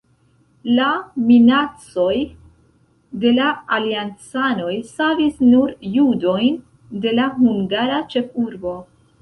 [0.77, 0.85] La
[1.25, 2.15] minacoj
[3.25, 6.59] de la aliancanoj savis nur judojn
[7.07, 8.75] de la hungara ĉefurbo.